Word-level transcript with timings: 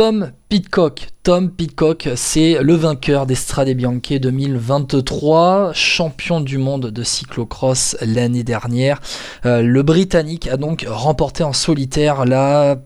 Tom 0.00 0.30
Pitcock. 0.48 1.08
Tom 1.24 1.50
Pitcock, 1.50 2.08
c'est 2.16 2.62
le 2.62 2.72
vainqueur 2.72 3.26
des 3.26 3.34
Strade 3.34 3.68
Bianche 3.68 4.18
2023, 4.18 5.72
champion 5.74 6.40
du 6.40 6.56
monde 6.56 6.86
de 6.86 7.02
cyclocross 7.02 7.98
l'année 8.00 8.42
dernière. 8.42 8.98
Euh, 9.44 9.60
le 9.60 9.82
Britannique 9.82 10.48
a 10.48 10.56
donc 10.56 10.86
remporté 10.88 11.44
en 11.44 11.52
solitaire 11.52 12.24
la 12.24 12.78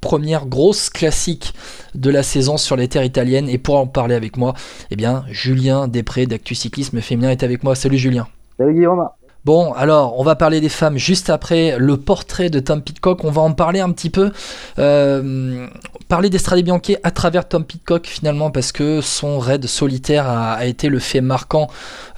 première 0.00 0.46
grosse 0.46 0.88
classique 0.88 1.52
de 1.96 2.10
la 2.10 2.22
saison 2.22 2.56
sur 2.56 2.76
les 2.76 2.86
terres 2.86 3.02
italiennes. 3.02 3.48
Et 3.48 3.58
pour 3.58 3.76
en 3.76 3.88
parler 3.88 4.14
avec 4.14 4.36
moi, 4.36 4.54
eh 4.92 4.94
bien, 4.94 5.24
Julien 5.30 5.88
Després 5.88 6.26
d'Actu 6.26 6.54
Cyclisme 6.54 7.00
Féminin 7.00 7.30
est 7.30 7.42
avec 7.42 7.64
moi. 7.64 7.74
Salut 7.74 7.98
Julien. 7.98 8.28
Salut 8.56 8.74
Guillaume. 8.74 9.08
Bon, 9.44 9.72
alors, 9.72 10.20
on 10.20 10.22
va 10.22 10.36
parler 10.36 10.60
des 10.60 10.68
femmes 10.68 10.98
juste 10.98 11.28
après 11.28 11.76
le 11.76 11.96
portrait 11.96 12.48
de 12.48 12.60
Tom 12.60 12.80
Pitcock. 12.80 13.24
On 13.24 13.32
va 13.32 13.42
en 13.42 13.50
parler 13.50 13.80
un 13.80 13.90
petit 13.90 14.08
peu. 14.08 14.30
Euh, 14.78 15.66
parler 16.06 16.30
d'Estrade 16.30 16.62
Bianchi 16.62 16.96
à 17.02 17.10
travers 17.10 17.48
Tom 17.48 17.64
Pitcock, 17.64 18.06
finalement, 18.06 18.52
parce 18.52 18.70
que 18.70 19.00
son 19.00 19.40
raid 19.40 19.66
solitaire 19.66 20.28
a, 20.28 20.64
été 20.64 20.88
le 20.88 21.00
fait 21.00 21.20
marquant 21.20 21.66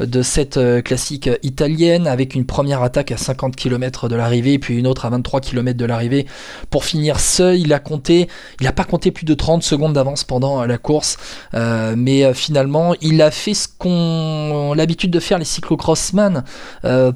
de 0.00 0.20
cette 0.20 0.58
euh, 0.58 0.82
classique 0.82 1.30
italienne, 1.42 2.06
avec 2.06 2.34
une 2.34 2.44
première 2.44 2.82
attaque 2.82 3.10
à 3.10 3.16
50 3.16 3.56
km 3.56 4.10
de 4.10 4.16
l'arrivée, 4.16 4.58
puis 4.58 4.76
une 4.76 4.86
autre 4.86 5.06
à 5.06 5.08
23 5.08 5.40
km 5.40 5.78
de 5.78 5.84
l'arrivée. 5.86 6.26
Pour 6.68 6.84
finir 6.84 7.20
seul, 7.20 7.56
il 7.58 7.72
a 7.72 7.78
compté, 7.78 8.28
il 8.60 8.64
n'a 8.64 8.72
pas 8.72 8.84
compté 8.84 9.10
plus 9.10 9.24
de 9.24 9.32
30 9.32 9.62
secondes 9.62 9.94
d'avance 9.94 10.24
pendant 10.24 10.62
la 10.66 10.76
course, 10.76 11.16
euh, 11.54 11.94
mais 11.96 12.34
finalement, 12.34 12.94
il 13.00 13.22
a 13.22 13.30
fait 13.30 13.54
ce 13.54 13.66
qu'on 13.66 14.74
l'habitude 14.76 15.10
de 15.10 15.20
faire 15.20 15.38
les 15.38 15.46
cyclocrossman 15.46 16.44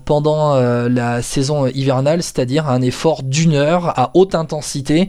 pendant 0.04 0.54
euh, 0.54 0.88
la 0.88 1.22
saison 1.22 1.66
hivernale, 1.66 2.22
c'est-à-dire 2.22 2.68
un 2.68 2.80
effort 2.82 3.22
d'une 3.22 3.54
heure 3.54 3.98
à 3.98 4.10
haute 4.14 4.34
intensité, 4.34 5.08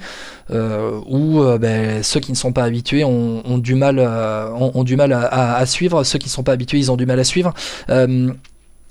euh, 0.52 1.00
où 1.08 1.42
euh, 1.42 1.58
ben, 1.58 2.04
ceux 2.04 2.20
qui 2.20 2.32
ne 2.32 2.38
sont 2.38 2.52
pas 2.52 2.64
habitués 2.64 3.04
ont, 3.04 3.58
du 3.58 3.76
mal, 3.76 4.00
ont, 4.00 4.84
du 4.84 4.96
mal 4.96 5.14
à, 5.14 5.56
à, 5.56 5.66
suivre, 5.66 6.04
ceux 6.04 6.20
qui 6.20 6.28
ne 6.28 6.32
sont 6.32 6.44
pas 6.44 6.54
habitués, 6.54 6.78
ils 6.78 6.92
ont 6.92 6.98
du 6.98 7.06
mal 7.06 7.20
à 7.20 7.24
suivre. 7.24 7.54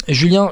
Julien, 0.08 0.50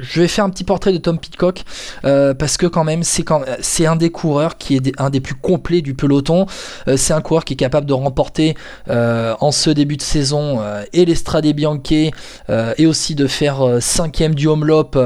je 0.00 0.20
vais 0.20 0.28
faire 0.28 0.44
un 0.44 0.50
petit 0.50 0.64
portrait 0.64 0.92
de 0.92 0.98
Tom 0.98 1.18
Pitcock 1.18 1.64
euh, 2.04 2.34
parce 2.34 2.58
que 2.58 2.66
quand 2.66 2.84
même 2.84 3.02
c'est 3.02 3.86
un 3.86 3.96
des 3.96 4.10
coureurs 4.10 4.58
qui 4.58 4.76
est 4.76 4.92
un 4.98 5.08
des 5.08 5.20
plus 5.20 5.34
complets 5.34 5.80
du 5.80 5.94
peloton. 5.94 6.46
Euh, 6.88 6.96
c'est 6.96 7.14
un 7.14 7.22
coureur 7.22 7.44
qui 7.44 7.54
est 7.54 7.56
capable 7.56 7.86
de 7.86 7.94
remporter 7.94 8.54
euh, 8.90 9.34
en 9.40 9.50
ce 9.50 9.70
début 9.70 9.96
de 9.96 10.02
saison 10.02 10.60
et 10.92 11.04
l'Estrade 11.04 11.46
Bianche 11.46 11.78
et 11.90 12.86
aussi 12.86 13.14
de 13.14 13.26
faire 13.26 13.78
cinquième 13.80 14.34
du 14.34 14.46
Homelop 14.46 14.98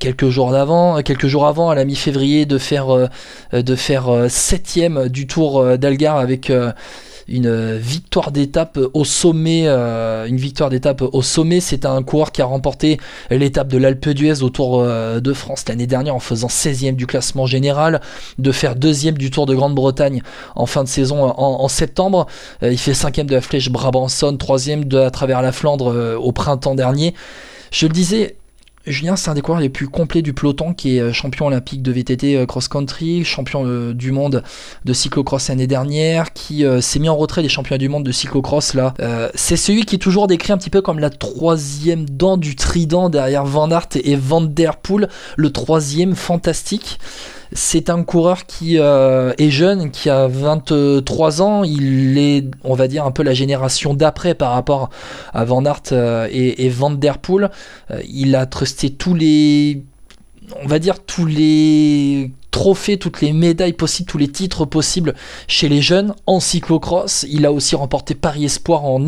quelques 0.00 0.28
jours 0.28 0.52
d'avant, 0.52 1.02
quelques 1.02 1.26
jours 1.26 1.46
avant 1.46 1.70
à 1.70 1.74
la 1.74 1.84
mi-février 1.84 2.46
de 2.46 2.58
faire 2.58 3.08
de 3.52 3.76
faire 3.76 4.26
septième 4.28 5.08
du 5.08 5.26
Tour 5.26 5.78
d'Algar 5.78 6.16
avec 6.16 6.50
une 7.28 7.76
victoire 7.76 8.32
d'étape 8.32 8.78
au 8.94 9.04
sommet. 9.04 9.64
Euh, 9.66 10.26
une 10.26 10.36
victoire 10.36 10.70
d'étape 10.70 11.02
au 11.02 11.22
sommet. 11.22 11.60
C'est 11.60 11.84
un 11.84 12.02
coureur 12.02 12.32
qui 12.32 12.42
a 12.42 12.44
remporté 12.44 12.98
l'étape 13.30 13.68
de 13.68 13.78
l'Alpe 13.78 14.08
d'Huez 14.08 14.42
au 14.42 14.50
Tour 14.50 14.80
euh, 14.80 15.20
de 15.20 15.32
France 15.32 15.64
l'année 15.68 15.86
dernière 15.86 16.14
en 16.14 16.20
faisant 16.20 16.48
16e 16.48 16.96
du 16.96 17.06
classement 17.06 17.46
général, 17.46 18.00
de 18.38 18.52
faire 18.52 18.76
deuxième 18.76 19.18
du 19.18 19.30
Tour 19.30 19.46
de 19.46 19.54
Grande-Bretagne 19.54 20.22
en 20.56 20.66
fin 20.66 20.84
de 20.84 20.88
saison 20.88 21.22
en, 21.24 21.68
septembre. 21.68 22.26
Euh, 22.62 22.72
il 22.72 22.78
fait 22.78 22.94
cinquième 22.94 23.26
de 23.26 23.34
la 23.34 23.40
Flèche 23.40 23.70
Brabanson, 23.70 24.36
troisième 24.36 24.84
de 24.84 24.98
à 24.98 25.10
travers 25.10 25.42
la 25.42 25.52
Flandre 25.52 26.16
au 26.18 26.32
printemps 26.32 26.74
dernier. 26.74 27.14
Je 27.70 27.86
le 27.86 27.92
disais, 27.92 28.36
Julien, 28.90 29.16
c'est 29.16 29.30
un 29.30 29.34
des 29.34 29.40
coureurs 29.40 29.60
les 29.60 29.68
plus 29.68 29.88
complets 29.88 30.22
du 30.22 30.32
peloton, 30.32 30.72
qui 30.72 30.96
est 30.96 31.00
euh, 31.00 31.12
champion 31.12 31.46
olympique 31.46 31.82
de 31.82 31.92
VTT 31.92 32.36
euh, 32.36 32.46
cross-country, 32.46 33.24
champion 33.24 33.64
euh, 33.66 33.94
du 33.94 34.12
monde 34.12 34.42
de 34.84 34.92
cyclocross 34.92 35.48
l'année 35.48 35.66
dernière, 35.66 36.32
qui 36.32 36.64
s'est 36.80 36.98
mis 36.98 37.08
en 37.08 37.16
retrait 37.16 37.42
des 37.42 37.48
championnats 37.48 37.78
du 37.78 37.88
monde 37.88 38.04
de 38.04 38.12
cyclocross 38.12 38.74
là. 38.74 38.94
c'est 39.34 39.56
celui 39.56 39.84
qui 39.84 39.96
est 39.96 39.98
toujours 39.98 40.26
décrit 40.26 40.52
un 40.52 40.58
petit 40.58 40.70
peu 40.70 40.80
comme 40.80 40.98
la 40.98 41.10
troisième 41.10 42.08
dent 42.08 42.36
du 42.36 42.56
trident 42.56 43.08
derrière 43.08 43.44
Van 43.44 43.70
Aert 43.70 43.88
et 43.94 44.16
Van 44.16 44.40
Der 44.40 44.76
Poel, 44.76 45.08
le 45.36 45.50
troisième 45.50 46.14
fantastique. 46.14 46.98
C'est 47.52 47.88
un 47.88 48.02
coureur 48.02 48.46
qui 48.46 48.78
euh, 48.78 49.32
est 49.38 49.50
jeune, 49.50 49.90
qui 49.90 50.10
a 50.10 50.28
23 50.28 51.42
ans. 51.42 51.64
Il 51.64 52.18
est, 52.18 52.44
on 52.64 52.74
va 52.74 52.88
dire, 52.88 53.04
un 53.04 53.10
peu 53.10 53.22
la 53.22 53.34
génération 53.34 53.94
d'après 53.94 54.34
par 54.34 54.52
rapport 54.52 54.90
à 55.32 55.44
Van 55.44 55.64
Aert 55.64 55.82
euh, 55.92 56.28
et, 56.30 56.68
Van 56.68 56.90
Der 56.90 57.18
Poel. 57.18 57.50
Euh, 57.90 58.00
il 58.08 58.36
a 58.36 58.46
trusté 58.46 58.90
tous 58.90 59.14
les 59.14 59.82
on 60.62 60.66
va 60.66 60.78
dire 60.78 61.04
tous 61.04 61.26
les 61.26 62.30
trophées, 62.58 62.96
toutes 62.96 63.20
les 63.20 63.32
médailles 63.32 63.72
possibles, 63.72 64.10
tous 64.10 64.18
les 64.18 64.26
titres 64.26 64.64
possibles 64.64 65.14
chez 65.46 65.68
les 65.68 65.80
jeunes 65.80 66.12
en 66.26 66.40
cyclocross. 66.40 67.24
Il 67.30 67.46
a 67.46 67.52
aussi 67.52 67.76
remporté 67.76 68.16
Paris 68.16 68.46
Espoir 68.46 68.84
en 68.84 68.98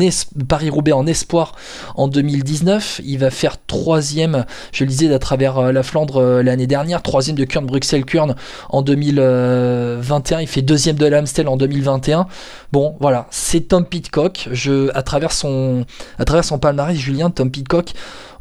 Paris 0.47 0.69
Roubaix 0.69 0.93
en 0.93 1.05
espoir 1.05 1.53
en 1.95 2.07
2019. 2.07 3.01
Il 3.03 3.17
va 3.17 3.29
faire 3.29 3.57
troisième, 3.67 4.45
je 4.71 4.85
le 4.85 4.89
disais, 4.89 5.13
à 5.13 5.19
travers 5.19 5.57
euh, 5.57 5.71
la 5.73 5.83
Flandre 5.83 6.21
euh, 6.21 6.43
l'année 6.43 6.65
dernière, 6.65 7.01
troisième 7.01 7.35
de 7.35 7.43
Kurn 7.43 7.65
Bruxelles 7.65 8.05
Kurn 8.05 8.35
en 8.69 8.81
2021. 8.83 10.39
Il 10.39 10.47
fait 10.47 10.61
deuxième 10.61 10.95
de 10.95 11.05
l'Amstel 11.05 11.49
en 11.49 11.57
2021. 11.57 12.27
Bon, 12.71 12.95
voilà, 13.01 13.27
c'est 13.31 13.67
Tom 13.67 13.85
Pitcock. 13.85 14.47
Je, 14.53 14.89
à 14.95 15.03
travers 15.03 15.33
son, 15.33 15.83
à 16.17 16.23
travers 16.23 16.45
son 16.45 16.57
palmarès, 16.57 16.95
Julien 16.95 17.29
Tom 17.29 17.51
Pitcock. 17.51 17.91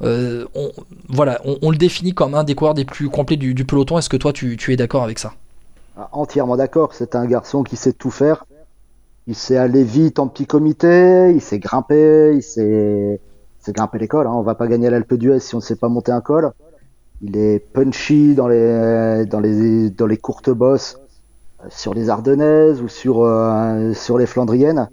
Euh, 0.03 0.47
on, 0.54 0.70
voilà, 1.09 1.41
on, 1.44 1.70
le 1.70 1.76
définit 1.76 2.15
comme 2.15 2.34
un 2.34 2.44
des 2.44 2.54
coureurs 2.54 2.75
des 2.75 2.84
plus 2.84 3.10
complets 3.10 3.37
du, 3.37 3.65
peloton. 3.65 3.99
Est-ce 3.99 4.09
que 4.09 4.16
toi, 4.16 4.32
tu, 4.32 4.56
es 4.69 4.76
d'accord 4.76 5.00
avec 5.03 5.19
ça 5.19 5.33
ah, 5.97 6.09
Entièrement 6.12 6.56
d'accord. 6.56 6.94
C'est 6.94 7.15
un 7.15 7.27
garçon 7.27 7.62
qui 7.62 7.77
sait 7.77 7.93
tout 7.93 8.11
faire. 8.11 8.47
Il 9.27 9.34
sait 9.34 9.56
aller 9.56 9.84
vite 9.84 10.19
en 10.19 10.27
petit 10.27 10.47
comité, 10.47 11.31
il 11.33 11.41
sait 11.41 11.59
grimper, 11.59 12.33
il 12.34 12.43
sait, 12.43 13.21
grimper 13.69 13.99
les 13.99 14.09
cols. 14.09 14.27
Hein. 14.27 14.33
On 14.33 14.43
va 14.43 14.55
pas 14.55 14.66
gagner 14.66 14.91
l'Alpe 14.91 15.15
d'Huez 15.15 15.41
si 15.41 15.55
on 15.55 15.59
ne 15.59 15.62
sait 15.62 15.77
pas 15.77 15.88
monter 15.88 16.12
un 16.12 16.21
col. 16.21 16.53
Il 17.22 17.37
est 17.37 17.59
punchy 17.59 18.34
dans 18.34 18.49
les, 18.49 20.19
courtes 20.21 20.50
bosses 20.50 20.99
euh, 21.62 21.67
sur 21.69 21.93
les 21.93 22.09
Ardennaises 22.09 22.81
ou 22.81 22.88
sur, 22.88 23.22
euh, 23.22 23.93
les 24.19 24.27
Flandriennes. 24.27 24.88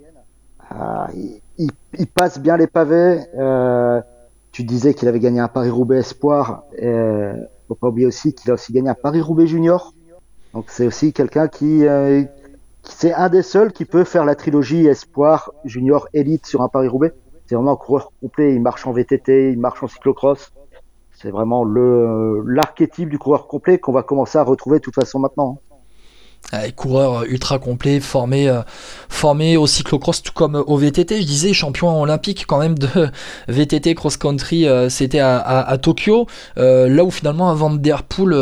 il, 1.14 2.06
passe 2.14 2.38
bien 2.38 2.56
les 2.56 2.66
pavés. 2.66 3.24
Tu 4.52 4.64
disais 4.64 4.94
qu'il 4.94 5.08
avait 5.08 5.20
gagné 5.20 5.40
un 5.40 5.48
Paris-Roubaix 5.48 5.98
Espoir. 5.98 6.64
Euh, 6.82 7.32
faut 7.68 7.74
pas 7.74 7.88
oublier 7.88 8.06
aussi 8.06 8.32
qu'il 8.32 8.50
a 8.50 8.54
aussi 8.54 8.72
gagné 8.72 8.88
un 8.88 8.94
Paris-Roubaix 8.94 9.46
Junior. 9.46 9.94
Donc 10.54 10.66
c'est 10.68 10.86
aussi 10.86 11.12
quelqu'un 11.12 11.48
qui, 11.48 11.86
euh, 11.86 12.22
c'est 12.82 13.12
un 13.12 13.28
des 13.28 13.42
seuls 13.42 13.72
qui 13.72 13.84
peut 13.84 14.04
faire 14.04 14.24
la 14.24 14.34
trilogie 14.34 14.86
Espoir, 14.86 15.52
Junior, 15.64 16.08
Elite 16.14 16.46
sur 16.46 16.62
un 16.62 16.68
Paris-Roubaix. 16.68 17.12
C'est 17.46 17.54
vraiment 17.54 17.72
un 17.72 17.76
coureur 17.76 18.12
complet. 18.20 18.54
Il 18.54 18.60
marche 18.60 18.86
en 18.86 18.92
VTT, 18.92 19.52
il 19.52 19.58
marche 19.58 19.82
en 19.82 19.88
cyclocross. 19.88 20.52
C'est 21.12 21.30
vraiment 21.30 21.64
le 21.64 22.42
l'archétype 22.46 23.08
du 23.08 23.18
coureur 23.18 23.48
complet 23.48 23.78
qu'on 23.78 23.92
va 23.92 24.02
commencer 24.02 24.38
à 24.38 24.44
retrouver 24.44 24.78
de 24.78 24.84
toute 24.84 24.94
façon 24.94 25.18
maintenant. 25.18 25.58
Euh, 26.54 26.70
coureur 26.70 27.24
ultra 27.24 27.58
complet, 27.58 28.00
formé, 28.00 28.48
euh, 28.48 28.62
formé 29.10 29.58
au 29.58 29.66
cyclocross 29.66 30.22
tout 30.22 30.32
comme 30.32 30.54
au 30.54 30.76
VTT. 30.78 31.20
Je 31.20 31.26
disais 31.26 31.52
champion 31.52 32.00
olympique 32.00 32.46
quand 32.46 32.58
même 32.58 32.78
de 32.78 32.88
VTT 33.48 33.94
cross 33.94 34.16
country, 34.16 34.66
euh, 34.66 34.88
c'était 34.88 35.18
à, 35.18 35.76
Tokyo. 35.82 36.26
là 36.56 37.04
où 37.04 37.10
finalement 37.10 37.54
Van 37.54 37.70
Der 37.70 38.02
Poel, 38.02 38.32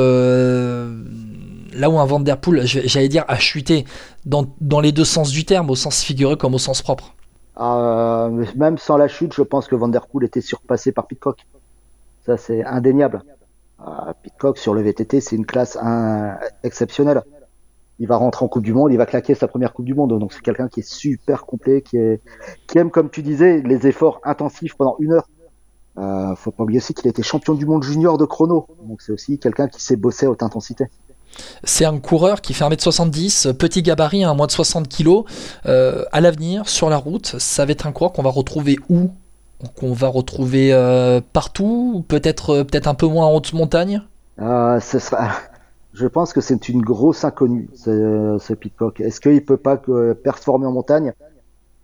là 1.77 1.91
où 1.91 1.99
un 1.99 2.05
Van 2.05 2.23
j'allais 2.65 3.09
dire, 3.09 3.25
a 3.29 3.39
chuté 3.39 3.85
dans, 4.25 4.47
les 4.81 4.93
deux 4.93 5.05
sens 5.05 5.31
du 5.31 5.45
terme, 5.45 5.71
au 5.71 5.77
sens 5.77 6.03
figuré 6.03 6.37
comme 6.37 6.55
au 6.55 6.59
sens 6.59 6.83
propre. 6.83 7.15
même 7.59 8.79
sans 8.79 8.97
la 8.97 9.09
chute, 9.09 9.35
je 9.35 9.43
pense 9.43 9.69
que 9.69 9.75
Van 9.75 9.91
était 10.23 10.41
surpassé 10.41 10.93
par 10.93 11.07
Pitcock. 11.07 11.47
Ça 12.25 12.37
c'est 12.37 12.65
indéniable. 12.65 13.23
Pitcock 14.23 14.59
sur 14.59 14.75
le 14.75 14.83
VTT, 14.83 15.21
c'est 15.21 15.37
une 15.37 15.47
classe 15.47 15.79
exceptionnelle 16.63 17.23
il 17.99 18.07
va 18.07 18.17
rentrer 18.17 18.45
en 18.45 18.49
Coupe 18.49 18.63
du 18.63 18.75
Monde, 18.75 18.93
il 18.93 18.99
va 18.99 19.07
claquer 19.07 19.35
sa 19.35 19.49
première 19.49 19.73
Coupe 19.73 19.87
du 19.87 19.95
Monde. 19.95 20.19
Donc 20.19 20.33
c'est 20.33 20.43
quelqu'un 20.43 20.69
qui 20.69 20.81
est 20.81 20.89
super 20.89 21.47
complet, 21.47 21.83
qui, 21.83 21.99
aime, 22.75 22.91
comme 22.91 23.11
tu 23.11 23.23
disais, 23.23 23.63
les 23.63 23.87
efforts 23.87 24.21
intensifs 24.25 24.75
pendant 24.77 24.97
une 24.99 25.13
heure. 25.13 25.29
Euh, 25.99 26.35
faut 26.37 26.51
pas 26.51 26.65
oublier 26.65 26.79
aussi 26.79 26.93
qu'il 26.93 27.09
était 27.09 27.23
champion 27.23 27.55
du 27.55 27.65
monde 27.65 27.83
junior 27.83 28.19
de 28.19 28.27
chrono. 28.27 28.67
Donc 28.83 29.01
c'est 29.01 29.13
aussi 29.13 29.39
quelqu'un 29.39 29.67
qui 29.67 29.81
sait 29.81 29.97
bosser 29.97 30.27
à 30.27 30.31
haute 30.31 30.43
intensité. 30.43 30.85
C'est 31.65 31.85
un 31.85 31.99
coureur 31.99 32.41
qui 32.41 32.55
fait 32.55 32.65
1m70, 32.65 33.55
petit 33.55 33.83
gabarit, 33.83 34.25
moins 34.35 34.47
de 34.47 34.53
60 34.53 34.89
kg. 34.89 35.25
Euh, 35.67 36.05
à 36.13 36.21
l'avenir, 36.21 36.69
sur 36.69 36.91
la 36.91 36.97
route, 36.97 37.37
ça 37.39 37.65
va 37.65 37.73
être 37.73 37.87
un 37.87 37.93
coureur 37.93 38.13
qu'on 38.13 38.23
va 38.23 38.31
retrouver 38.31 38.79
où? 38.89 39.11
Qu'on 39.75 39.93
va 39.93 40.09
retrouver 40.09 40.73
euh, 40.73 41.21
partout? 41.33 42.05
Peut-être 42.09 42.63
peut 42.63 42.81
un 42.85 42.95
peu 42.95 43.07
moins 43.07 43.27
en 43.27 43.35
haute 43.35 43.53
montagne? 43.53 44.03
Euh, 44.41 44.79
ce 44.81 44.99
sera 44.99 45.31
je 45.95 46.07
pense 46.07 46.35
que 46.35 46.43
c'est 46.43 46.69
une 46.69 46.83
grosse 46.83 47.25
inconnue, 47.25 47.71
ce, 47.75 48.37
ce. 48.39 48.53
Est-ce 49.03 49.21
qu'il 49.21 49.45
peut 49.45 49.57
pas 49.57 49.81
performer 50.23 50.67
en 50.67 50.73
montagne? 50.73 51.15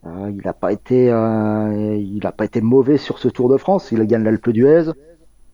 Euh, 0.06 0.30
Il 0.30 0.42
n'a 0.44 0.52
pas 0.52 0.72
été, 0.72 1.10
euh, 1.10 1.96
il 1.96 2.26
a 2.26 2.32
pas 2.32 2.44
été 2.44 2.60
mauvais 2.60 2.98
sur 2.98 3.18
ce 3.18 3.28
Tour 3.28 3.48
de 3.48 3.56
France. 3.56 3.90
Il 3.92 4.00
a 4.00 4.04
gagné 4.04 4.24
l'Alpe 4.24 4.50
d'Huez. 4.50 4.92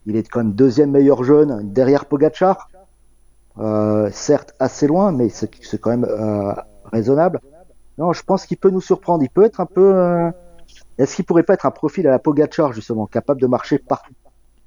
Il 0.06 0.16
est 0.16 0.28
quand 0.28 0.40
même 0.40 0.52
deuxième 0.52 0.90
meilleur 0.90 1.22
jeune 1.22 1.72
derrière 1.72 2.06
Pogachar. 2.06 2.68
Euh, 3.58 4.08
certes 4.12 4.54
assez 4.58 4.86
loin, 4.86 5.12
mais 5.12 5.28
c'est 5.28 5.78
quand 5.80 5.90
même 5.90 6.06
raisonnable. 6.92 7.40
Non, 7.98 8.12
je 8.12 8.22
pense 8.22 8.46
qu'il 8.46 8.56
peut 8.56 8.70
nous 8.70 8.80
surprendre. 8.80 9.22
Il 9.24 9.28
peut 9.28 9.44
être 9.44 9.60
un 9.60 9.66
peu. 9.66 9.94
Euh, 9.94 10.30
est-ce 10.98 11.16
qu'il 11.16 11.24
pourrait 11.24 11.42
pas 11.42 11.54
être 11.54 11.66
un 11.66 11.70
profil 11.70 12.06
à 12.06 12.10
la 12.10 12.18
Pogacar 12.18 12.72
justement, 12.72 13.06
capable 13.06 13.40
de 13.40 13.46
marcher 13.46 13.78
partout? 13.78 14.12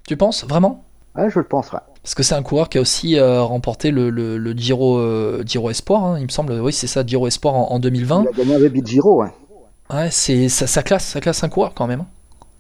Tu 0.05 0.17
penses 0.17 0.45
vraiment? 0.45 0.83
Ouais, 1.15 1.29
je 1.29 1.39
le 1.39 1.45
pense. 1.45 1.71
Ouais. 1.71 1.79
Parce 2.03 2.15
que 2.15 2.23
c'est 2.23 2.35
un 2.35 2.43
coureur 2.43 2.67
qui 2.67 2.77
a 2.77 2.81
aussi 2.81 3.17
euh, 3.17 3.41
remporté 3.41 3.91
le, 3.91 4.09
le, 4.09 4.53
Giro, 4.53 4.97
euh, 4.97 5.43
Giro 5.45 5.69
Espoir, 5.69 6.03
hein, 6.03 6.17
il 6.19 6.25
me 6.25 6.29
semble. 6.29 6.53
Oui, 6.53 6.73
c'est 6.73 6.87
ça, 6.87 7.05
Giro 7.05 7.27
Espoir 7.27 7.53
en, 7.55 7.79
2020. 7.79 8.23
Il 8.23 8.27
a 8.27 8.31
gagné 8.31 8.55
un 8.55 8.59
Baby 8.59 8.81
Giro, 8.85 9.23
ouais. 9.23 9.31
Ouais, 9.93 10.09
c'est 10.11 10.49
ça, 10.49 10.83
classe, 10.83 11.05
ça 11.05 11.21
classe 11.21 11.43
un 11.43 11.49
coureur 11.49 11.73
quand 11.73 11.87
même. 11.87 12.01
Hein. 12.01 12.07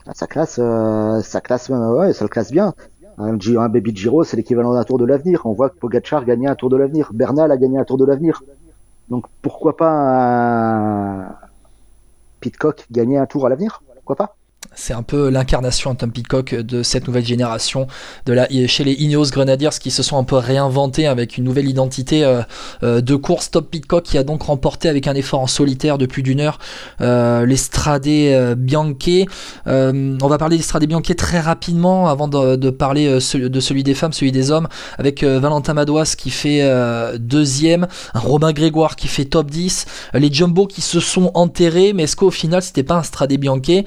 Ah, 0.05 0.11
ça 0.13 0.27
classe, 0.27 0.55
ça 0.55 1.41
classe, 1.41 1.69
ouais, 1.69 2.13
ça 2.13 2.25
le 2.25 2.29
classe 2.29 2.51
bien. 2.51 2.73
Un, 3.17 3.37
un 3.37 3.69
Baby 3.69 3.95
Giro, 3.95 4.23
c'est 4.23 4.37
l'équivalent 4.37 4.73
d'un 4.73 4.83
Tour 4.83 4.97
de 4.97 5.05
l'avenir. 5.05 5.45
On 5.45 5.53
voit 5.53 5.69
que 5.69 5.77
Pogacar 5.77 6.25
gagnait 6.25 6.47
un 6.47 6.55
Tour 6.55 6.69
de 6.69 6.77
l'avenir, 6.77 7.11
Bernal 7.13 7.51
a 7.51 7.57
gagné 7.57 7.77
un 7.77 7.85
Tour 7.85 7.97
de 7.97 8.05
l'avenir. 8.05 8.43
Donc 9.09 9.25
pourquoi 9.41 9.77
pas 9.77 9.91
un 9.91 11.35
Pitcock 12.39 12.87
gagner 12.91 13.17
un 13.17 13.25
Tour 13.25 13.45
à 13.45 13.49
l'avenir? 13.49 13.83
Pourquoi 13.95 14.15
pas? 14.15 14.35
C'est 14.73 14.93
un 14.93 15.03
peu 15.03 15.29
l'incarnation, 15.29 15.93
Tom 15.95 16.11
Pitcock, 16.11 16.55
de 16.55 16.81
cette 16.81 17.05
nouvelle 17.07 17.25
génération 17.25 17.87
de 18.25 18.39
chez 18.67 18.83
les 18.83 18.93
Ineos 18.93 19.29
Grenadiers 19.31 19.69
qui 19.79 19.91
se 19.91 20.01
sont 20.01 20.17
un 20.17 20.23
peu 20.23 20.37
réinventés 20.37 21.07
avec 21.07 21.37
une 21.37 21.43
nouvelle 21.43 21.67
identité 21.67 22.23
euh, 22.23 22.41
euh, 22.83 23.01
de 23.01 23.15
course. 23.15 23.51
Tom 23.51 23.65
Pitcock 23.65 24.03
qui 24.03 24.17
a 24.17 24.23
donc 24.23 24.43
remporté 24.43 24.87
avec 24.87 25.07
un 25.07 25.13
effort 25.13 25.41
en 25.41 25.47
solitaire 25.47 25.97
de 25.97 26.05
plus 26.05 26.23
d'une 26.23 26.39
heure 26.39 26.57
euh, 27.01 27.45
l'Estrade 27.45 28.07
euh, 28.07 28.55
Bianche. 28.55 29.27
on 29.65 30.27
va 30.27 30.37
parler 30.37 30.57
d'Estrade 30.57 30.85
Bianche 30.85 31.15
très 31.17 31.39
rapidement 31.39 32.07
avant 32.07 32.27
de, 32.27 32.69
parler 32.69 33.07
de 33.15 33.19
celui 33.59 33.83
des 33.83 33.93
femmes, 33.93 34.13
celui 34.13 34.31
des 34.31 34.51
hommes, 34.51 34.67
avec 34.97 35.23
Valentin 35.23 35.73
Madouas 35.73 36.15
qui 36.17 36.29
fait 36.29 36.61
deuxième, 37.19 37.87
un 38.13 38.19
Romain 38.19 38.53
Grégoire 38.53 38.95
qui 38.95 39.07
fait 39.07 39.25
top 39.25 39.51
10, 39.51 39.85
les 40.13 40.31
Jumbo 40.31 40.67
qui 40.67 40.81
se 40.81 40.99
sont 40.99 41.31
enterrés, 41.33 41.93
mais 41.93 42.03
est-ce 42.03 42.15
qu'au 42.15 42.31
final 42.31 42.61
c'était 42.61 42.83
pas 42.83 42.95
un 42.95 43.03
Strade 43.03 43.33
Bianche? 43.33 43.83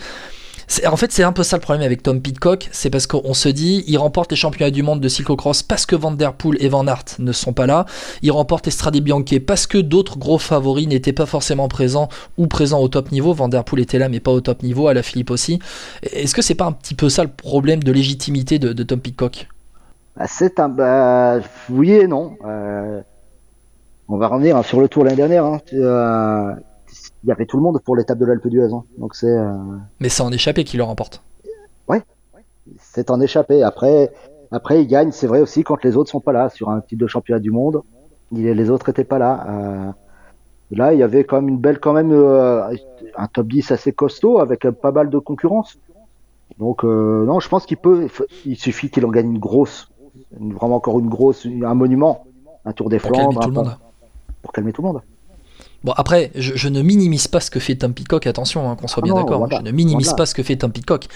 En 0.87 0.97
fait, 0.97 1.13
c'est 1.13 1.23
un 1.23 1.33
peu 1.33 1.43
ça 1.43 1.57
le 1.57 1.63
problème 1.63 1.85
avec 1.85 2.03
Tom 2.03 2.21
Pitcock, 2.21 2.69
c'est 2.73 2.91
parce 2.91 3.07
qu'on 3.07 3.35
se 3.35 3.49
dit, 3.49 3.85
il 3.87 3.99
remporte 3.99 4.31
les 4.31 4.37
championnats 4.37 4.71
du 4.71 4.83
monde 4.83 5.01
de 5.01 5.09
cyclocross 5.09 5.63
parce 5.63 5.87
que 5.87 5.97
Van 5.97 6.13
Der 6.13 6.33
Poel 6.33 6.63
et 6.63 6.69
Van 6.69 6.87
Aert 6.87 7.05
ne 7.19 7.33
sont 7.33 7.53
pas 7.53 7.67
là. 7.67 7.87
Il 8.23 8.33
remporte 8.33 8.67
Estrade 8.67 8.97
Bianche 8.99 9.39
parce 9.47 9.67
que 9.67 9.79
d'autres 9.79 10.19
gros 10.19 10.39
favoris 10.39 10.87
n'étaient 10.87 11.13
pas 11.13 11.27
forcément 11.27 11.69
présents 11.69 12.09
ou 12.39 12.47
présents 12.47 12.81
au 12.81 12.89
top 12.89 13.13
niveau. 13.13 13.33
Van 13.33 13.49
Der 13.49 13.65
Poel 13.65 13.83
était 13.83 13.99
là, 13.99 14.09
mais 14.09 14.21
pas 14.21 14.31
au 14.31 14.41
top 14.41 14.63
niveau. 14.63 14.89
À 14.89 14.95
la 14.95 15.03
Philippe 15.03 15.31
aussi. 15.31 15.59
Est-ce 16.03 16.35
que 16.35 16.43
c'est 16.43 16.55
pas 16.55 16.67
un 16.67 16.73
petit 16.73 16.95
peu 16.95 17.09
ça 17.09 17.23
le 17.23 17.31
problème 17.31 17.83
de 17.83 17.93
légitimité 17.93 18.59
de, 18.59 18.83
Tom 18.83 19.01
Pitcock? 19.01 19.49
Bah, 20.17 20.27
C'est 20.29 20.59
un, 20.61 20.69
bah, 20.69 21.39
oui 21.71 21.93
et 21.93 22.07
non. 22.07 22.37
Euh, 22.45 23.01
on 24.09 24.17
va 24.17 24.29
revenir 24.29 24.63
sur 24.65 24.81
le 24.81 24.89
tour 24.89 25.05
l'année 25.05 25.17
dernière. 25.17 25.45
Hein. 25.45 25.61
Euh, 25.73 26.53
il 27.25 27.29
y 27.29 27.33
avait 27.33 27.47
tout 27.47 27.57
le 27.57 27.63
monde 27.63 27.81
pour 27.83 27.97
l'étape 27.97 28.19
de 28.19 28.27
l'Alpe 28.27 28.47
d'Huez. 28.49 28.73
Hein. 28.73 28.85
Donc 28.99 29.15
c'est. 29.15 29.27
Euh, 29.27 29.55
Mais 29.99 30.11
c'est 30.11 30.23
en 30.23 30.31
échappé 30.31 30.65
qu'il 30.65 30.79
le 30.79 30.85
remporte. 30.85 31.23
Ouais, 31.89 32.03
c'est 32.79 33.11
en 33.11 33.21
échappé. 33.21 33.63
Après, 33.63 34.13
après 34.51 34.83
il 34.83 34.87
gagne, 34.87 35.11
c'est 35.11 35.27
vrai 35.27 35.41
aussi 35.41 35.65
quand 35.65 35.83
les 35.85 35.97
autres 35.97 36.11
sont 36.11 36.21
pas 36.21 36.33
là 36.33 36.51
sur 36.51 36.69
un 36.69 36.81
titre 36.83 37.01
de 37.01 37.07
championnat 37.07 37.41
du 37.41 37.51
monde. 37.51 37.83
Les 38.31 38.71
autres 38.71 38.91
étaient 38.91 39.05
pas 39.05 39.19
là. 39.19 39.47
Euh, 39.49 39.93
là, 40.71 40.93
il 40.93 40.99
y 40.99 41.03
avait 41.03 41.25
quand 41.25 41.37
même 41.37 41.49
une 41.49 41.59
belle, 41.59 41.79
quand 41.79 41.93
même 41.95 42.13
euh, 42.13 42.75
un 43.17 43.27
top 43.29 43.47
10 43.47 43.71
assez 43.71 43.93
costaud 43.93 44.39
avec 44.39 44.69
pas 44.71 44.93
mal 44.93 45.09
de 45.09 45.19
concurrence. 45.19 45.79
Donc 46.59 46.85
non, 46.85 47.41
je 47.41 47.49
pense 47.49 47.65
qu'il 47.65 47.79
peut. 47.79 48.09
Il 48.45 48.57
suffit 48.57 48.91
qu'il 48.91 49.07
en 49.07 49.11
gagne 49.11 49.31
une 49.31 49.39
grosse, 49.39 49.91
vraiment 50.39 50.77
encore 50.77 50.99
une 51.01 51.09
grosse, 51.09 51.47
un 51.47 51.75
monument, 51.75 52.27
un 52.67 52.73
Tour 52.73 52.91
des 52.91 52.99
Flandres, 52.99 53.79
pour 54.43 54.53
calmer 54.53 54.73
tout 54.73 54.83
le 54.83 54.89
monde. 54.89 55.03
Bon, 55.85 55.93
après, 55.97 56.31
je, 56.35 56.69
ne 56.69 56.81
minimise 56.81 57.29
pas 57.29 57.41
ce 57.41 57.51
que 57.51 57.61
fait 57.61 57.75
Tom 57.75 57.93
Pitcock, 57.93 58.27
attention, 58.27 58.71
hein, 58.71 58.75
qu'on 58.75 58.89
soit 58.89 59.03
bien 59.03 59.15
d'accord. 59.15 59.47
je 59.51 59.63
ne 59.63 59.71
minimise 59.71 60.15
pas 60.15 60.25
ce 60.25 60.35
que 60.35 60.43
fait 60.43 60.57
Tom 60.57 60.73
Pitcock. 60.73 61.09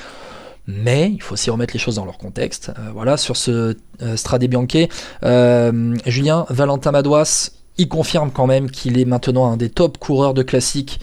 Mais 0.66 1.10
il 1.10 1.22
faut 1.22 1.32
aussi 1.32 1.48
remettre 1.48 1.72
les 1.72 1.80
choses 1.80 1.94
dans 1.94 2.04
leur 2.04 2.18
contexte. 2.18 2.70
Euh, 2.78 2.90
voilà, 2.92 3.16
sur 3.16 3.38
ce 3.38 3.74
euh, 4.02 4.16
Strade 4.16 4.44
Bianche, 4.44 4.86
euh, 5.24 5.96
Julien 6.04 6.44
Valentin 6.50 6.90
Madouas, 6.90 7.52
il 7.78 7.88
confirme 7.88 8.30
quand 8.30 8.46
même 8.46 8.70
qu'il 8.70 8.98
est 8.98 9.06
maintenant 9.06 9.50
un 9.50 9.56
des 9.56 9.70
top 9.70 9.96
coureurs 9.96 10.34
de 10.34 10.42
classique, 10.42 11.00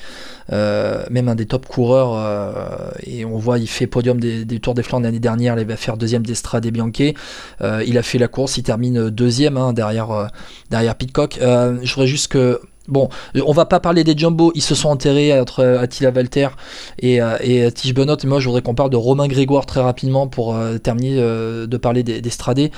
même 0.52 1.30
un 1.30 1.36
des 1.36 1.46
top 1.46 1.66
coureurs. 1.68 2.94
et 3.02 3.24
on 3.24 3.38
voit, 3.38 3.60
il 3.60 3.68
fait 3.68 3.88
podium 3.88 4.20
des, 4.20 4.60
Tours 4.60 4.74
des 4.74 4.84
Flandres 4.84 5.06
l'année 5.06 5.20
dernière, 5.20 5.58
il 5.58 5.66
va 5.66 5.78
faire 5.78 5.96
deuxième 5.96 6.26
des 6.26 6.36
Strade 6.36 6.68
Bianche. 6.68 7.14
il 7.62 7.98
a 7.98 8.04
fait 8.04 8.18
la 8.18 8.28
course, 8.28 8.58
il 8.58 8.64
termine 8.64 9.10
deuxième 9.10 9.56
hein, 9.56 9.72
derrière, 9.72 10.30
derrière 10.70 10.96
Pitcock. 10.96 11.40
je 11.40 11.94
voudrais 11.94 12.08
juste 12.08 12.28
que 12.28 12.60
Bon, 12.88 13.10
on 13.46 13.52
va 13.52 13.66
pas 13.66 13.80
parler 13.80 14.04
des 14.04 14.16
Jumbo, 14.16 14.52
ils 14.54 14.62
se 14.62 14.76
sont 14.76 14.90
enterrés 14.90 15.38
entre 15.40 15.62
euh, 15.62 15.80
Attila 15.80 16.12
Walter 16.12 16.50
et, 17.00 17.22
euh, 17.22 17.38
et 17.42 17.64
euh, 17.64 17.72
Tige 17.72 17.96
Benoît. 17.96 18.18
Moi, 18.26 18.40
je 18.40 18.46
voudrais 18.46 18.62
qu'on 18.62 18.76
parle 18.76 18.92
de 18.92 18.98
Romain 18.98 19.28
Grégoire 19.28 19.66
très 19.66 19.82
rapidement 19.82 20.28
pour 20.28 20.56
terminer 20.84 21.16
de 21.16 21.78
parler 21.78 22.04
des, 22.04 22.22
des 22.22 22.72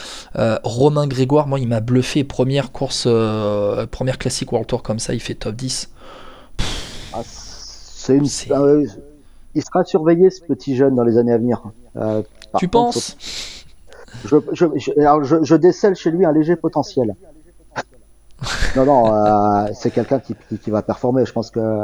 Romain 0.64 1.08
Grégoire, 1.08 1.48
moi, 1.48 1.60
il 1.60 1.68
m'a 1.68 1.80
bluffé. 1.80 2.24
Première 2.24 2.72
course, 2.72 3.08
première 3.92 4.18
classique 4.18 4.52
World 4.52 4.68
Tour 4.68 4.84
comme 4.84 5.00
ça, 5.00 5.14
il 5.14 5.20
fait 5.20 5.36
top 5.36 5.56
10. 5.56 5.90
Ah, 7.14 7.22
c'est 7.26 8.18
il 9.56 9.64
sera 9.64 9.84
surveillé, 9.84 10.30
ce 10.30 10.42
petit 10.42 10.76
jeune, 10.76 10.96
dans 10.96 11.04
les 11.04 11.18
années 11.18 11.34
à 11.34 11.38
venir. 11.38 11.64
tu 12.58 12.68
penses? 12.68 13.18
je, 14.26 14.38
je 14.54 15.56
décèle 15.56 15.96
chez 15.96 16.12
lui 16.12 16.26
un 16.26 16.32
léger 16.32 16.56
potentiel. 16.56 17.16
Non, 18.76 18.86
non, 18.86 19.14
euh, 19.14 19.68
c'est 19.74 19.92
quelqu'un 19.92 20.20
qui, 20.20 20.36
qui, 20.62 20.70
va 20.70 20.82
performer. 20.82 21.26
Je 21.26 21.32
pense 21.32 21.52
que 21.52 21.82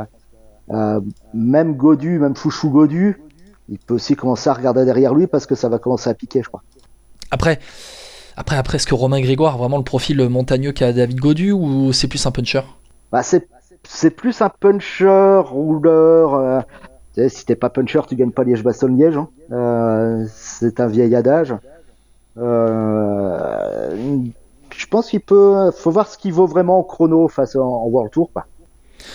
euh, 0.71 1.01
même 1.33 1.75
Godu, 1.75 2.19
même 2.19 2.35
Chouchou 2.35 2.69
Godu, 2.69 3.21
il 3.69 3.79
peut 3.79 3.95
aussi 3.95 4.15
commencer 4.15 4.49
à 4.49 4.53
regarder 4.53 4.85
derrière 4.85 5.13
lui 5.13 5.27
parce 5.27 5.45
que 5.45 5.55
ça 5.55 5.69
va 5.69 5.79
commencer 5.79 6.09
à 6.09 6.13
piquer, 6.13 6.41
je 6.43 6.47
crois. 6.47 6.63
Après, 7.31 7.59
après, 8.35 8.57
après 8.57 8.77
est-ce 8.77 8.87
que 8.87 8.95
Romain 8.95 9.21
Grégoire 9.21 9.55
a 9.55 9.57
vraiment 9.57 9.77
le 9.77 9.83
profil 9.83 10.27
montagneux 10.29 10.71
qu'a 10.71 10.93
David 10.93 11.19
Godu 11.19 11.51
ou 11.51 11.93
c'est 11.93 12.07
plus 12.07 12.25
un 12.25 12.31
puncher? 12.31 12.61
Bah, 13.11 13.21
c'est, 13.23 14.09
plus 14.11 14.41
un 14.41 14.49
puncher, 14.49 15.41
rouleur. 15.45 16.33
Euh, 16.35 17.29
si 17.29 17.45
t'es 17.45 17.55
pas 17.55 17.69
puncher, 17.69 18.01
tu 18.07 18.15
gagnes 18.15 18.31
pas 18.31 18.43
Liège-Bastogne-Liège. 18.43 19.17
Hein. 19.17 19.27
Euh, 19.51 20.25
c'est 20.33 20.79
un 20.79 20.87
vieil 20.87 21.15
adage. 21.15 21.53
Euh, 22.37 23.95
je 24.77 24.87
pense 24.87 25.09
qu'il 25.09 25.21
peut. 25.21 25.71
Faut 25.71 25.91
voir 25.91 26.07
ce 26.07 26.17
qu'il 26.17 26.33
vaut 26.33 26.47
vraiment 26.47 26.79
au 26.79 26.83
chrono 26.83 27.27
face 27.27 27.55
en, 27.55 27.85
World 27.87 28.11
Tour. 28.11 28.31
Quoi. 28.33 28.45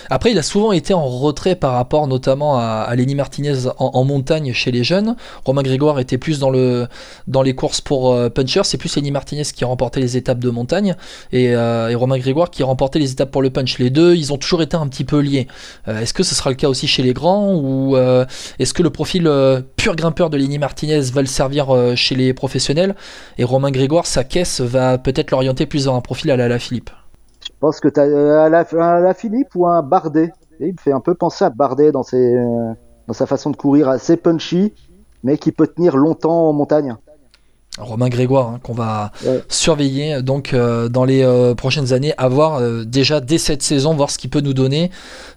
Après, 0.09 0.31
il 0.31 0.37
a 0.37 0.41
souvent 0.41 0.71
été 0.71 0.93
en 0.93 1.05
retrait 1.05 1.55
par 1.55 1.73
rapport 1.73 2.07
notamment 2.07 2.57
à, 2.57 2.93
Lenny 2.95 3.15
Martinez 3.15 3.69
en, 3.77 4.03
montagne 4.03 4.53
chez 4.53 4.71
les 4.71 4.83
jeunes. 4.83 5.15
Romain 5.45 5.63
Grégoire 5.63 5.99
était 5.99 6.17
plus 6.17 6.39
dans, 6.39 6.49
le, 6.49 6.87
dans 7.27 7.41
les 7.41 7.53
courses 7.53 7.81
pour 7.81 8.11
euh, 8.11 8.29
puncher. 8.29 8.61
C'est 8.63 8.77
plus 8.77 8.95
Lenny 8.95 9.11
Martinez 9.11 9.43
qui 9.43 9.65
remportait 9.65 9.99
les 9.99 10.17
étapes 10.17 10.39
de 10.39 10.49
montagne 10.49 10.95
et, 11.31 11.53
euh, 11.55 11.93
Romain 11.95 12.17
Grégoire 12.17 12.49
qui 12.49 12.63
remportait 12.63 12.99
les 12.99 13.11
étapes 13.11 13.31
pour 13.31 13.41
le 13.41 13.49
punch. 13.49 13.77
Les 13.79 13.89
deux, 13.89 14.15
ils 14.15 14.31
ont 14.31 14.37
toujours 14.37 14.61
été 14.61 14.77
un 14.77 14.87
petit 14.87 15.03
peu 15.03 15.19
liés. 15.19 15.47
Euh, 15.87 15.99
est-ce 15.99 16.13
que 16.13 16.23
ce 16.23 16.35
sera 16.35 16.49
le 16.49 16.55
cas 16.55 16.69
aussi 16.69 16.87
chez 16.87 17.03
les 17.03 17.13
grands 17.13 17.53
ou 17.53 17.97
est-ce 18.59 18.73
que 18.73 18.83
le 18.83 18.89
profil 18.89 19.29
pur 19.75 19.95
grimpeur 19.95 20.29
de 20.29 20.37
Lenny 20.37 20.59
Martinez 20.59 21.01
va 21.13 21.21
le 21.21 21.27
servir 21.27 21.67
chez 21.95 22.15
les 22.15 22.33
professionnels? 22.33 22.95
Et 23.37 23.43
Romain 23.43 23.71
Grégoire, 23.71 24.05
sa 24.05 24.23
caisse 24.23 24.61
va 24.61 24.97
peut-être 24.97 25.31
l'orienter 25.31 25.65
plus 25.65 25.85
dans 25.85 25.95
un 25.95 26.01
profil 26.01 26.31
à 26.31 26.37
la 26.37 26.59
Philippe 26.59 26.89
je 27.49 27.59
pense 27.59 27.79
que 27.79 27.87
tu 27.87 27.99
as 27.99 28.49
la, 28.49 28.99
la 29.01 29.13
Philippe 29.13 29.55
ou 29.55 29.67
un 29.67 29.81
Bardet. 29.81 30.31
il 30.59 30.73
me 30.73 30.77
fait 30.77 30.91
un 30.91 31.01
peu 31.01 31.15
penser 31.15 31.43
à 31.43 31.49
Bardet 31.49 31.91
dans, 31.91 32.03
ses, 32.03 32.35
euh, 32.35 32.73
dans 33.07 33.13
sa 33.13 33.25
façon 33.25 33.49
de 33.49 33.57
courir 33.57 33.89
assez 33.89 34.15
punchy, 34.15 34.73
mais 35.23 35.37
qui 35.37 35.51
peut 35.51 35.67
tenir 35.67 35.97
longtemps 35.97 36.49
en 36.49 36.53
montagne. 36.53 36.95
Romain 37.79 38.09
Grégoire, 38.09 38.49
hein, 38.49 38.59
qu'on 38.61 38.73
va 38.73 39.11
surveiller 39.47 40.21
donc 40.21 40.53
euh, 40.53 40.89
dans 40.89 41.05
les 41.05 41.23
euh, 41.23 41.55
prochaines 41.55 41.93
années, 41.93 42.13
à 42.17 42.27
voir 42.27 42.55
euh, 42.55 42.83
déjà 42.83 43.21
dès 43.21 43.37
cette 43.37 43.61
saison, 43.61 43.93
voir 43.93 44.09
ce 44.09 44.17
qu'il 44.17 44.29
peut 44.29 44.41
nous 44.41 44.53
donner. 44.53 44.91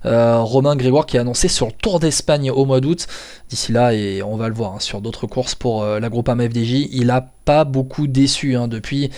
Romain 0.04 0.74
Grégoire 0.74 1.06
qui 1.06 1.16
est 1.16 1.20
annoncé 1.20 1.48
sur 1.48 1.66
le 1.66 1.72
Tour 1.72 2.00
d'Espagne 2.00 2.50
au 2.50 2.64
mois 2.64 2.80
d'août. 2.80 3.06
D'ici 3.48 3.70
là, 3.72 3.94
et 3.94 4.22
on 4.22 4.36
va 4.36 4.48
le 4.48 4.54
voir 4.54 4.74
hein, 4.74 4.80
sur 4.80 5.00
d'autres 5.00 5.26
courses 5.26 5.54
pour 5.54 5.84
la 5.84 6.08
Groupama 6.08 6.48
FDJ, 6.48 6.88
il 6.90 7.10
a 7.10 7.20
pas 7.44 7.64
beaucoup 7.64 8.06
déçu 8.06 8.56
hein, 8.56 8.68
depuis 8.68 9.10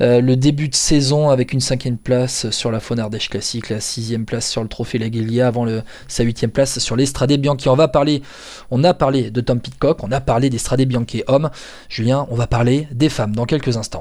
le 0.00 0.34
début 0.34 0.68
de 0.68 0.74
saison 0.74 1.30
avec 1.30 1.52
une 1.52 1.60
cinquième 1.60 1.98
place 1.98 2.50
sur 2.50 2.70
la 2.70 2.80
Fonardèche 2.80 3.28
Classique, 3.28 3.68
la 3.70 3.80
sixième 3.80 4.24
place 4.24 4.48
sur 4.48 4.62
le 4.62 4.68
Trophée 4.68 4.98
Laguelia 4.98 5.46
avant 5.46 5.66
sa 6.08 6.22
huitième 6.22 6.50
place 6.50 6.78
sur 6.78 6.96
l'Estrade 6.96 7.32
Bianchi. 7.32 7.68
On 7.68 7.76
va 7.76 7.88
parler, 7.88 8.22
on 8.70 8.84
a 8.84 8.94
parlé 8.94 9.30
de 9.30 9.40
Tom 9.40 9.60
Pitcock, 9.60 10.02
on 10.02 10.12
a 10.12 10.20
parlé 10.20 10.50
d'Estrade 10.50 10.82
Bianchi 10.82 11.22
homme. 11.26 11.50
Julien, 11.88 12.26
on 12.30 12.34
va 12.34 12.46
parler 12.46 12.88
des 12.92 13.08
femmes 13.08 13.34
dans 13.34 13.44
quelques 13.44 13.76
instants. 13.76 13.98